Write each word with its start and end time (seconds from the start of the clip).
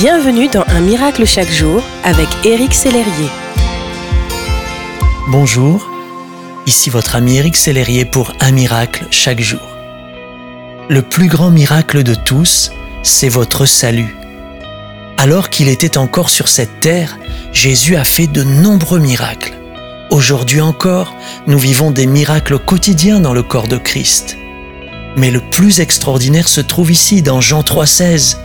Bienvenue 0.00 0.48
dans 0.48 0.64
Un 0.68 0.80
miracle 0.80 1.26
chaque 1.26 1.50
jour 1.50 1.82
avec 2.04 2.26
Éric 2.46 2.72
Sellerier. 2.72 3.28
Bonjour, 5.28 5.90
ici 6.66 6.88
votre 6.88 7.16
ami 7.16 7.36
Éric 7.36 7.54
Sellerier 7.54 8.06
pour 8.06 8.32
Un 8.40 8.52
miracle 8.52 9.06
chaque 9.10 9.42
jour. 9.42 9.60
Le 10.88 11.02
plus 11.02 11.28
grand 11.28 11.50
miracle 11.50 12.02
de 12.02 12.14
tous, 12.14 12.72
c'est 13.02 13.28
votre 13.28 13.66
salut. 13.66 14.16
Alors 15.18 15.50
qu'il 15.50 15.68
était 15.68 15.98
encore 15.98 16.30
sur 16.30 16.48
cette 16.48 16.80
terre, 16.80 17.18
Jésus 17.52 17.96
a 17.96 18.04
fait 18.04 18.26
de 18.26 18.42
nombreux 18.42 19.00
miracles. 19.00 19.52
Aujourd'hui 20.08 20.62
encore, 20.62 21.14
nous 21.46 21.58
vivons 21.58 21.90
des 21.90 22.06
miracles 22.06 22.58
quotidiens 22.58 23.20
dans 23.20 23.34
le 23.34 23.42
corps 23.42 23.68
de 23.68 23.76
Christ. 23.76 24.38
Mais 25.16 25.30
le 25.30 25.42
plus 25.50 25.80
extraordinaire 25.80 26.48
se 26.48 26.62
trouve 26.62 26.90
ici 26.90 27.20
dans 27.20 27.42
Jean 27.42 27.60
3,16. 27.60 28.38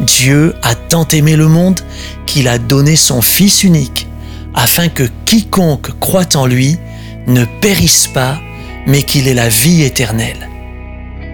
Dieu 0.00 0.54
a 0.62 0.74
tant 0.74 1.06
aimé 1.08 1.36
le 1.36 1.48
monde 1.48 1.80
qu'il 2.26 2.48
a 2.48 2.58
donné 2.58 2.96
son 2.96 3.22
Fils 3.22 3.62
unique, 3.64 4.06
afin 4.54 4.88
que 4.88 5.04
quiconque 5.24 5.98
croit 6.00 6.36
en 6.36 6.46
lui 6.46 6.78
ne 7.26 7.44
périsse 7.44 8.08
pas, 8.08 8.40
mais 8.86 9.02
qu'il 9.02 9.28
ait 9.28 9.34
la 9.34 9.48
vie 9.48 9.82
éternelle. 9.82 10.48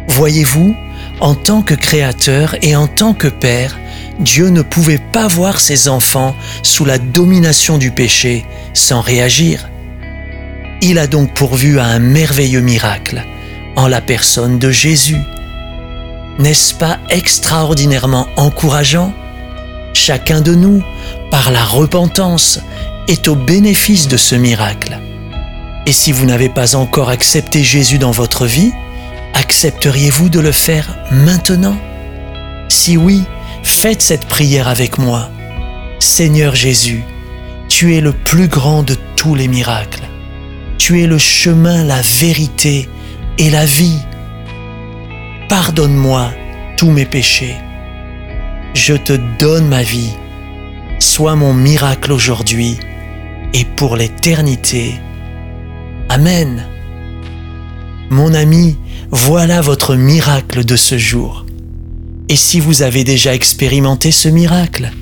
Voyez-vous, 0.09 0.75
en 1.21 1.35
tant 1.35 1.63
que 1.63 1.75
Créateur 1.75 2.57
et 2.63 2.77
en 2.77 2.87
tant 2.87 3.15
que 3.15 3.29
Père, 3.29 3.79
Dieu 4.21 4.49
ne 4.49 4.63
pouvait 4.63 5.01
pas 5.13 5.29
voir 5.29 5.61
ses 5.61 5.89
enfants 5.89 6.35
sous 6.63 6.85
la 6.85 6.99
domination 6.99 7.79
du 7.79 7.91
péché 7.91 8.45
sans 8.75 9.01
réagir. 9.01 9.69
Il 10.81 10.99
a 10.99 11.07
donc 11.07 11.35
pourvu 11.35 11.79
à 11.79 11.87
un 11.87 11.99
merveilleux 11.99 12.61
miracle 12.61 13.25
en 13.77 13.89
la 13.89 14.01
personne 14.01 14.59
de 14.59 14.71
Jésus. 14.71 15.19
N'est-ce 16.39 16.73
pas 16.73 16.99
extraordinairement 17.11 18.29
encourageant? 18.37 19.13
Chacun 19.93 20.41
de 20.41 20.55
nous, 20.55 20.85
par 21.33 21.51
la 21.51 21.65
repentance, 21.65 22.61
est 23.09 23.27
au 23.27 23.35
bénéfice 23.35 24.07
de 24.07 24.17
ce 24.17 24.37
miracle. 24.37 25.01
Et 25.87 25.93
si 25.93 26.13
vous 26.13 26.27
n'avez 26.27 26.49
pas 26.49 26.77
encore 26.77 27.09
accepté 27.09 27.65
Jésus 27.65 27.99
dans 27.99 28.13
votre 28.13 28.47
vie, 28.47 28.73
accepteriez-vous 29.35 30.29
de 30.29 30.39
le 30.39 30.53
faire 30.53 30.97
maintenant? 31.11 31.77
Si 32.69 32.97
oui, 32.97 33.25
faites 33.65 34.03
cette 34.03 34.27
prière 34.27 34.69
avec 34.69 34.99
moi. 34.99 35.31
Seigneur 35.99 36.55
Jésus, 36.55 37.03
tu 37.69 37.97
es 37.97 38.01
le 38.01 38.13
plus 38.13 38.47
grand 38.47 38.85
de 38.85 38.97
tous 39.17 39.35
les 39.35 39.49
miracles. 39.49 40.05
Tu 40.79 41.03
es 41.03 41.07
le 41.07 41.19
chemin, 41.19 41.83
la 41.83 42.01
vérité 42.21 42.89
et 43.39 43.51
la 43.51 43.65
vie. 43.65 43.99
Pardonne-moi 45.49 46.31
tous 46.77 46.91
mes 46.91 47.07
péchés. 47.07 47.57
Je 48.75 48.93
te 48.93 49.15
donne 49.39 49.67
ma 49.67 49.83
vie. 49.83 50.13
Sois 50.99 51.37
mon 51.37 51.55
miracle 51.55 52.13
aujourd'hui 52.13 52.77
et 53.55 53.65
pour 53.65 53.97
l'éternité. 53.97 54.95
Amen. 56.11 56.67
Mon 58.11 58.35
ami, 58.35 58.77
voilà 59.11 59.63
votre 59.63 59.95
miracle 59.95 60.67
de 60.67 60.77
ce 60.77 60.99
jour. 60.99 61.47
Et 62.29 62.37
si 62.37 62.61
vous 62.61 62.83
avez 62.83 63.03
déjà 63.03 63.35
expérimenté 63.35 64.11
ce 64.11 64.29
miracle, 64.29 64.93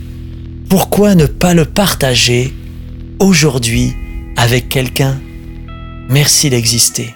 pourquoi 0.69 1.17
ne 1.17 1.27
pas 1.27 1.55
le 1.55 1.65
partager 1.65 2.55
aujourd'hui 3.19 3.95
avec 4.37 4.69
quelqu'un? 4.69 5.19
Merci 6.09 6.51
d'exister. 6.51 7.16